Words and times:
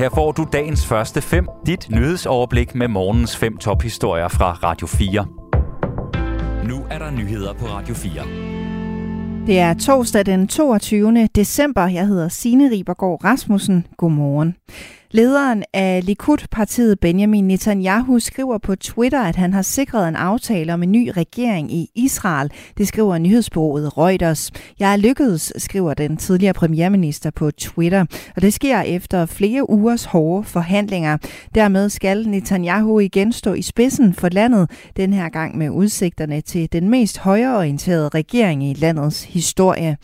Her 0.00 0.10
får 0.14 0.32
du 0.32 0.46
dagens 0.52 0.86
første 0.86 1.20
fem, 1.20 1.46
dit 1.66 1.90
nyhedsoverblik 1.90 2.74
med 2.74 2.88
morgens 2.88 3.36
fem 3.36 3.56
tophistorier 3.56 4.28
fra 4.28 4.52
Radio 4.52 4.86
4. 4.86 5.26
Nu 6.68 6.84
er 6.90 6.98
der 6.98 7.10
nyheder 7.10 7.52
på 7.52 7.66
Radio 7.66 7.94
4. 7.94 8.22
Det 9.46 9.58
er 9.58 9.74
torsdag 9.74 10.26
den 10.26 10.48
22. 10.48 11.26
december. 11.34 11.86
Jeg 11.86 12.06
hedder 12.06 12.28
Signe 12.28 12.70
Ribergaard 12.70 13.24
Rasmussen. 13.24 13.86
Godmorgen. 13.96 14.54
Lederen 15.12 15.64
af 15.72 16.06
Likud-partiet 16.06 17.00
Benjamin 17.00 17.48
Netanyahu 17.48 18.18
skriver 18.18 18.58
på 18.58 18.76
Twitter, 18.76 19.22
at 19.22 19.36
han 19.36 19.52
har 19.52 19.62
sikret 19.62 20.08
en 20.08 20.16
aftale 20.16 20.74
om 20.74 20.82
en 20.82 20.92
ny 20.92 21.08
regering 21.16 21.72
i 21.72 21.90
Israel. 21.94 22.50
Det 22.78 22.88
skriver 22.88 23.18
nyhedsbureauet 23.18 23.98
Reuters. 23.98 24.50
Jeg 24.78 24.92
er 24.92 24.96
lykkedes, 24.96 25.52
skriver 25.56 25.94
den 25.94 26.16
tidligere 26.16 26.54
premierminister 26.54 27.30
på 27.30 27.50
Twitter. 27.50 28.06
Og 28.36 28.42
det 28.42 28.54
sker 28.54 28.80
efter 28.80 29.26
flere 29.26 29.70
ugers 29.70 30.04
hårde 30.04 30.44
forhandlinger. 30.44 31.16
Dermed 31.54 31.88
skal 31.88 32.28
Netanyahu 32.28 32.98
igen 32.98 33.32
stå 33.32 33.52
i 33.52 33.62
spidsen 33.62 34.14
for 34.14 34.28
landet, 34.28 34.70
den 34.96 35.12
her 35.12 35.28
gang 35.28 35.58
med 35.58 35.70
udsigterne 35.70 36.40
til 36.40 36.72
den 36.72 36.88
mest 36.88 37.18
højreorienterede 37.18 38.08
regering 38.08 38.64
i 38.64 38.74
landets 38.74 39.24
historie. 39.24 39.96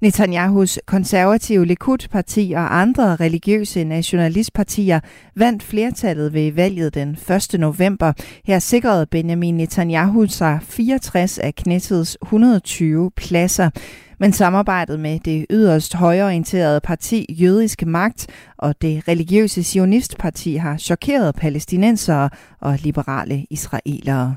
Netanyahus 0.00 0.78
konservative 0.86 1.66
Likud-parti 1.66 2.52
og 2.56 2.80
andre 2.80 3.16
religiøse 3.16 3.84
nationalistpartier 3.84 5.00
vandt 5.36 5.62
flertallet 5.62 6.32
ved 6.32 6.52
valget 6.52 6.94
den 6.94 7.18
1. 7.52 7.60
november. 7.60 8.12
Her 8.44 8.58
sikrede 8.58 9.06
Benjamin 9.06 9.54
Netanyahu 9.54 10.26
sig 10.26 10.58
64 10.62 11.38
af 11.38 11.54
Knessets 11.54 12.18
120 12.22 13.10
pladser. 13.16 13.70
Men 14.20 14.32
samarbejdet 14.32 15.00
med 15.00 15.20
det 15.20 15.46
yderst 15.50 15.94
højorienterede 15.94 16.80
parti 16.80 17.26
Jødisk 17.40 17.86
Magt 17.86 18.26
og 18.58 18.82
det 18.82 19.08
religiøse 19.08 19.64
sionistparti 19.64 20.56
har 20.56 20.76
chokeret 20.76 21.34
palæstinensere 21.34 22.30
og 22.60 22.78
liberale 22.82 23.46
israelere. 23.50 24.36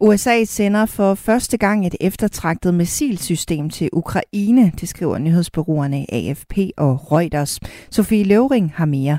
USA 0.00 0.44
sender 0.44 0.86
for 0.86 1.14
første 1.14 1.56
gang 1.56 1.86
et 1.86 1.94
eftertragtet 2.00 2.74
missilsystem 2.74 3.70
til 3.70 3.88
Ukraine, 3.92 4.72
det 4.80 4.88
skriver 4.88 5.18
nyhedsbureauerne 5.18 6.06
AFP 6.12 6.58
og 6.76 7.12
Reuters. 7.12 7.60
Sofie 7.90 8.24
Løvring 8.24 8.72
har 8.74 8.84
mere. 8.84 9.18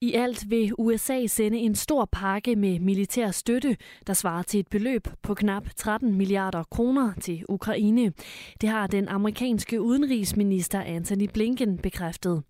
I 0.00 0.12
alt 0.12 0.50
vil 0.50 0.72
USA 0.78 1.26
sende 1.26 1.58
en 1.58 1.74
stor 1.74 2.08
pakke 2.12 2.56
med 2.56 2.80
militær 2.80 3.30
støtte, 3.30 3.76
der 4.06 4.12
svarer 4.12 4.42
til 4.42 4.60
et 4.60 4.68
beløb 4.70 5.08
på 5.22 5.34
knap 5.34 5.64
13 5.76 6.14
milliarder 6.14 6.62
kroner 6.70 7.12
til 7.20 7.44
Ukraine. 7.48 8.12
Det 8.60 8.68
har 8.68 8.86
den 8.86 9.08
amerikanske 9.08 9.80
udenrigsminister 9.82 10.80
Anthony 10.80 11.28
Blinken 11.32 11.78
bekræftet. 11.78 12.42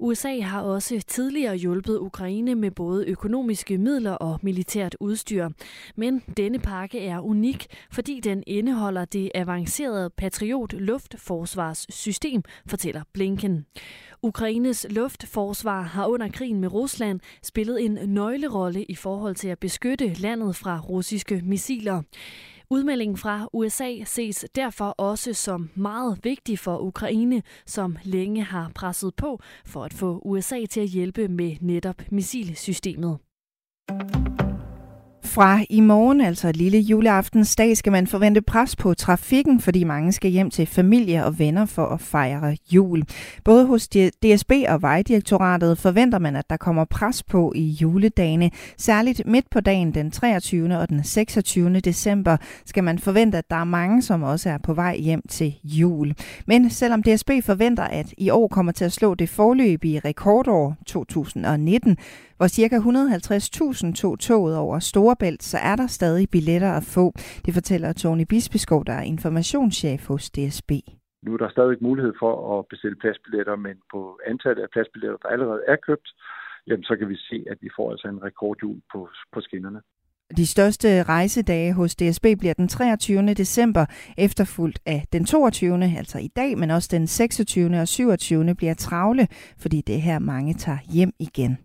USA 0.00 0.40
har 0.40 0.62
også 0.62 1.02
tidligere 1.06 1.56
hjulpet 1.56 1.98
Ukraine 1.98 2.54
med 2.54 2.70
både 2.70 3.06
økonomiske 3.06 3.78
midler 3.78 4.12
og 4.12 4.38
militært 4.42 4.96
udstyr. 5.00 5.48
Men 5.96 6.22
denne 6.36 6.58
pakke 6.58 7.06
er 7.06 7.20
unik, 7.20 7.66
fordi 7.92 8.20
den 8.20 8.42
indeholder 8.46 9.04
det 9.04 9.30
avancerede 9.34 10.10
Patriot 10.10 10.72
luftforsvarssystem, 10.72 12.42
fortæller 12.66 13.02
Blinken. 13.12 13.66
Ukraines 14.22 14.86
luftforsvar 14.90 15.82
har 15.82 16.06
under 16.06 16.28
krigen 16.28 16.60
med 16.60 16.72
Rusland 16.72 17.20
spillet 17.42 17.84
en 17.84 17.98
nøglerolle 18.04 18.84
i 18.84 18.94
forhold 18.94 19.34
til 19.34 19.48
at 19.48 19.58
beskytte 19.58 20.12
landet 20.12 20.56
fra 20.56 20.80
russiske 20.80 21.42
missiler. 21.44 22.02
Udmeldingen 22.72 23.16
fra 23.16 23.48
USA 23.52 24.04
ses 24.04 24.44
derfor 24.54 24.84
også 24.84 25.34
som 25.34 25.70
meget 25.74 26.18
vigtig 26.22 26.58
for 26.58 26.78
Ukraine, 26.78 27.42
som 27.66 27.96
længe 28.04 28.42
har 28.42 28.70
presset 28.74 29.14
på 29.16 29.40
for 29.64 29.84
at 29.84 29.92
få 29.94 30.20
USA 30.24 30.66
til 30.66 30.80
at 30.80 30.88
hjælpe 30.88 31.28
med 31.28 31.56
netop 31.60 32.02
missilsystemet. 32.10 33.18
Fra 35.30 35.64
i 35.70 35.80
morgen, 35.80 36.20
altså 36.20 36.52
lille 36.52 36.78
juleaftensdag, 36.78 37.76
skal 37.76 37.92
man 37.92 38.06
forvente 38.06 38.42
pres 38.42 38.76
på 38.76 38.94
trafikken, 38.94 39.60
fordi 39.60 39.84
mange 39.84 40.12
skal 40.12 40.30
hjem 40.30 40.50
til 40.50 40.66
familie 40.66 41.24
og 41.24 41.38
venner 41.38 41.66
for 41.66 41.86
at 41.86 42.00
fejre 42.00 42.56
jul. 42.72 43.04
Både 43.44 43.66
hos 43.66 43.88
DSB 43.88 44.52
og 44.68 44.82
Vejdirektoratet 44.82 45.78
forventer 45.78 46.18
man, 46.18 46.36
at 46.36 46.50
der 46.50 46.56
kommer 46.56 46.84
pres 46.84 47.22
på 47.22 47.52
i 47.56 47.62
juledagene. 47.62 48.50
Særligt 48.78 49.26
midt 49.26 49.50
på 49.50 49.60
dagen 49.60 49.94
den 49.94 50.10
23. 50.10 50.78
og 50.78 50.88
den 50.88 51.04
26. 51.04 51.80
december 51.80 52.36
skal 52.66 52.84
man 52.84 52.98
forvente, 52.98 53.38
at 53.38 53.50
der 53.50 53.56
er 53.56 53.64
mange, 53.64 54.02
som 54.02 54.22
også 54.22 54.50
er 54.50 54.58
på 54.58 54.74
vej 54.74 54.96
hjem 54.96 55.22
til 55.28 55.54
jul. 55.64 56.14
Men 56.46 56.70
selvom 56.70 57.02
DSB 57.02 57.30
forventer, 57.42 57.84
at 57.84 58.14
i 58.18 58.30
år 58.30 58.48
kommer 58.48 58.72
til 58.72 58.84
at 58.84 58.92
slå 58.92 59.14
det 59.14 59.28
forløbige 59.28 60.00
rekordår 60.04 60.76
2019, 60.86 61.96
hvor 62.36 62.48
ca. 62.48 62.76
150.000 63.86 63.92
tog 63.92 64.18
toget 64.18 64.56
over 64.56 64.78
store 64.78 65.16
Storebælt, 65.20 65.42
så 65.42 65.58
er 65.58 65.76
der 65.76 65.86
stadig 65.86 66.30
billetter 66.30 66.72
at 66.80 66.84
få. 66.96 67.12
Det 67.46 67.54
fortæller 67.54 67.92
Tony 67.92 68.24
Bispeskov, 68.28 68.84
der 68.86 68.92
er 68.92 69.02
informationschef 69.02 70.08
hos 70.08 70.30
DSB. 70.30 70.70
Nu 71.22 71.32
er 71.34 71.36
der 71.36 71.48
stadig 71.48 71.76
mulighed 71.80 72.12
for 72.22 72.58
at 72.58 72.66
bestille 72.70 72.96
pladsbilletter, 72.96 73.56
men 73.56 73.76
på 73.92 74.00
antallet 74.26 74.62
af 74.62 74.70
pladsbilletter, 74.72 75.18
der 75.22 75.28
allerede 75.28 75.62
er 75.68 75.76
købt, 75.88 76.08
jamen 76.66 76.84
så 76.84 76.96
kan 76.96 77.08
vi 77.08 77.16
se, 77.16 77.44
at 77.50 77.58
vi 77.60 77.68
får 77.76 77.90
altså 77.90 78.08
en 78.08 78.22
rekordjul 78.22 78.80
på, 78.92 79.08
på 79.32 79.40
skinnerne. 79.40 79.80
De 80.36 80.46
største 80.46 81.02
rejsedage 81.02 81.72
hos 81.72 81.96
DSB 81.96 82.26
bliver 82.40 82.54
den 82.54 82.68
23. 82.68 83.34
december, 83.34 83.84
efterfulgt 84.18 84.78
af 84.86 85.00
den 85.12 85.24
22. 85.24 85.84
altså 85.98 86.18
i 86.18 86.28
dag, 86.36 86.58
men 86.58 86.70
også 86.70 86.88
den 86.92 87.06
26. 87.06 87.80
og 87.80 87.88
27. 87.88 88.54
bliver 88.54 88.74
travle, 88.74 89.28
fordi 89.62 89.80
det 89.86 89.94
er 89.94 90.00
her 90.10 90.18
mange 90.18 90.54
tager 90.54 90.78
hjem 90.94 91.12
igen. 91.18 91.58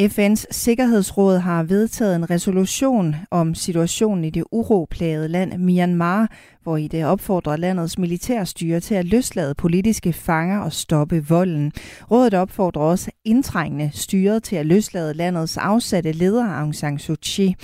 FN's 0.00 0.46
Sikkerhedsråd 0.50 1.38
har 1.38 1.62
vedtaget 1.62 2.16
en 2.16 2.30
resolution 2.30 3.16
om 3.30 3.54
situationen 3.54 4.24
i 4.24 4.30
det 4.30 4.44
uroplagede 4.52 5.28
land 5.28 5.58
Myanmar, 5.58 6.30
hvor 6.62 6.76
i 6.76 6.88
det 6.88 7.04
opfordrer 7.04 7.56
landets 7.56 7.98
militærstyre 7.98 8.80
til 8.80 8.94
at 8.94 9.04
løslade 9.04 9.54
politiske 9.54 10.12
fanger 10.12 10.60
og 10.60 10.72
stoppe 10.72 11.24
volden. 11.28 11.72
Rådet 12.10 12.34
opfordrer 12.34 12.82
også 12.82 13.10
indtrængende 13.24 13.90
styret 13.92 14.42
til 14.42 14.56
at 14.56 14.66
løslade 14.66 15.14
landets 15.14 15.56
afsatte 15.56 16.12
leder 16.12 16.44
Aung 16.44 16.74
San 16.74 16.98
Suu 16.98 17.16
Kyi. 17.22 17.54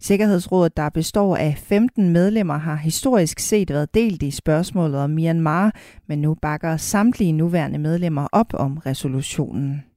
Sikkerhedsrådet, 0.00 0.76
der 0.76 0.88
består 0.88 1.36
af 1.36 1.58
15 1.58 2.08
medlemmer, 2.08 2.58
har 2.58 2.76
historisk 2.76 3.38
set 3.38 3.70
været 3.70 3.94
delt 3.94 4.22
i 4.22 4.30
spørgsmålet 4.30 5.00
om 5.00 5.10
Myanmar, 5.10 5.74
men 6.06 6.18
nu 6.18 6.34
bakker 6.42 6.76
samtlige 6.76 7.32
nuværende 7.32 7.78
medlemmer 7.78 8.28
op 8.32 8.54
om 8.54 8.76
resolutionen. 8.76 9.87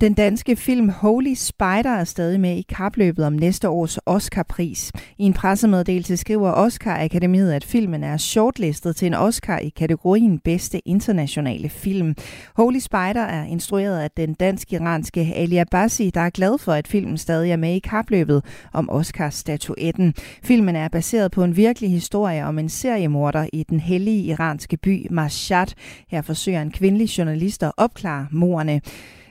Den 0.00 0.14
danske 0.14 0.56
film 0.56 0.88
Holy 0.88 1.34
Spider 1.34 1.90
er 1.90 2.04
stadig 2.04 2.40
med 2.40 2.56
i 2.56 2.62
kapløbet 2.68 3.24
om 3.24 3.32
næste 3.32 3.68
års 3.68 3.98
Oscar-pris. 4.06 4.92
I 5.18 5.24
en 5.24 5.32
pressemeddelelse 5.32 6.16
skriver 6.16 6.52
Oscar-akademiet, 6.52 7.52
at 7.52 7.64
filmen 7.64 8.04
er 8.04 8.16
shortlistet 8.16 8.96
til 8.96 9.06
en 9.06 9.14
Oscar 9.14 9.58
i 9.58 9.68
kategorien 9.68 10.38
bedste 10.38 10.88
internationale 10.88 11.68
film. 11.68 12.14
Holy 12.56 12.78
Spider 12.78 13.22
er 13.22 13.44
instrueret 13.44 13.98
af 13.98 14.10
den 14.10 14.34
dansk-iranske 14.34 15.32
Ali 15.34 15.56
Abbasi, 15.56 16.10
der 16.10 16.20
er 16.20 16.30
glad 16.30 16.58
for, 16.58 16.72
at 16.72 16.88
filmen 16.88 17.18
stadig 17.18 17.50
er 17.50 17.56
med 17.56 17.74
i 17.74 17.78
kapløbet 17.78 18.44
om 18.72 18.90
Oscar-statuetten. 18.90 20.14
Filmen 20.42 20.76
er 20.76 20.88
baseret 20.88 21.30
på 21.30 21.44
en 21.44 21.56
virkelig 21.56 21.90
historie 21.90 22.44
om 22.44 22.58
en 22.58 22.68
seriemorder 22.68 23.46
i 23.52 23.62
den 23.62 23.80
hellige 23.80 24.22
iranske 24.22 24.76
by 24.76 25.06
Mashhad. 25.10 25.66
Her 26.08 26.22
forsøger 26.22 26.62
en 26.62 26.70
kvindelig 26.70 27.18
journalist 27.18 27.62
at 27.62 27.72
opklare 27.76 28.26
morerne. 28.30 28.80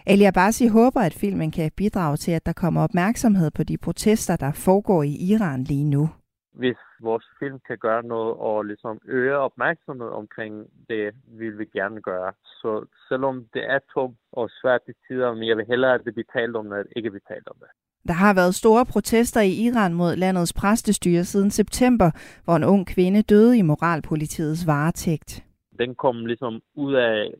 Ali 0.09 0.23
Abbasi 0.23 0.67
håber, 0.67 1.01
at 1.01 1.13
filmen 1.13 1.51
kan 1.51 1.71
bidrage 1.77 2.17
til, 2.17 2.31
at 2.31 2.45
der 2.45 2.53
kommer 2.53 2.81
opmærksomhed 2.83 3.51
på 3.51 3.63
de 3.63 3.77
protester, 3.77 4.35
der 4.35 4.51
foregår 4.51 5.03
i 5.03 5.13
Iran 5.31 5.63
lige 5.63 5.89
nu. 5.95 6.09
Hvis 6.53 6.77
vores 7.01 7.25
film 7.39 7.59
kan 7.67 7.77
gøre 7.77 8.03
noget 8.03 8.33
og 8.49 8.63
ligesom 8.63 8.99
øge 9.07 9.37
opmærksomhed 9.37 10.07
omkring 10.07 10.53
det, 10.89 11.05
vil 11.39 11.59
vi 11.59 11.65
gerne 11.65 12.01
gøre. 12.01 12.31
Så 12.43 12.85
selvom 13.09 13.45
det 13.53 13.63
er 13.75 13.79
tungt 13.93 14.19
og 14.31 14.49
svært 14.61 14.81
i 14.87 14.91
tider, 15.07 15.33
men 15.33 15.47
jeg 15.47 15.57
vil 15.57 15.65
hellere, 15.67 15.93
at 15.93 16.01
det 16.05 16.13
bliver 16.13 16.31
talt 16.33 16.55
om 16.55 16.69
det, 16.69 16.87
ikke 16.95 17.09
blive 17.09 17.27
talt 17.33 17.47
om 17.47 17.55
det. 17.59 17.69
Der 18.07 18.13
har 18.13 18.33
været 18.33 18.55
store 18.55 18.85
protester 18.85 19.41
i 19.41 19.53
Iran 19.65 19.93
mod 19.93 20.15
landets 20.15 20.53
præstestyre 20.53 21.23
siden 21.23 21.51
september, 21.51 22.09
hvor 22.43 22.55
en 22.55 22.63
ung 22.63 22.87
kvinde 22.87 23.21
døde 23.21 23.57
i 23.57 23.61
moralpolitiets 23.61 24.67
varetægt. 24.67 25.43
Den 25.79 25.95
kom 25.95 26.25
ligesom 26.25 26.61
ud 26.75 26.93
af 26.93 27.33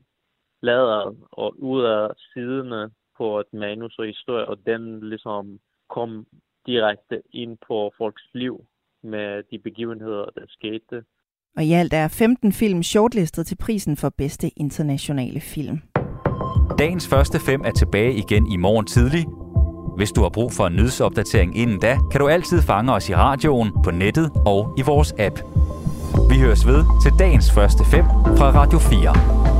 lader 0.61 1.15
og 1.31 1.63
ud 1.63 1.83
af 1.83 2.09
siderne 2.33 2.89
på 3.17 3.39
et 3.39 3.53
manus 3.53 3.95
og 3.99 4.05
historie, 4.05 4.45
og 4.47 4.57
den 4.65 5.09
ligesom 5.09 5.59
kom 5.89 6.25
direkte 6.65 7.21
ind 7.33 7.57
på 7.67 7.91
folks 7.97 8.23
liv 8.33 8.65
med 9.03 9.43
de 9.51 9.59
begivenheder, 9.59 10.25
der 10.35 10.45
skete. 10.47 11.03
Og 11.57 11.63
i 11.63 11.73
alt 11.73 11.93
er 11.93 12.07
15 12.07 12.51
film 12.51 12.83
shortlistet 12.83 13.47
til 13.47 13.57
prisen 13.57 13.97
for 13.97 14.09
bedste 14.17 14.47
internationale 14.55 15.39
film. 15.39 15.81
Dagens 16.79 17.07
første 17.07 17.39
fem 17.39 17.61
er 17.65 17.71
tilbage 17.71 18.13
igen 18.13 18.51
i 18.51 18.57
morgen 18.57 18.85
tidlig. 18.85 19.25
Hvis 19.97 20.11
du 20.11 20.21
har 20.21 20.29
brug 20.29 20.51
for 20.51 20.67
en 20.67 20.75
nyhedsopdatering 20.75 21.57
inden 21.57 21.79
da, 21.79 21.97
kan 22.11 22.19
du 22.21 22.27
altid 22.27 22.61
fange 22.61 22.93
os 22.93 23.09
i 23.09 23.15
radioen, 23.15 23.71
på 23.83 23.91
nettet 23.91 24.31
og 24.45 24.75
i 24.77 24.81
vores 24.85 25.13
app. 25.19 25.37
Vi 26.31 26.39
høres 26.39 26.67
ved 26.67 26.83
til 27.03 27.11
dagens 27.19 27.51
første 27.51 27.83
fem 27.91 28.05
fra 28.37 28.47
Radio 28.61 28.79
4. 28.79 29.56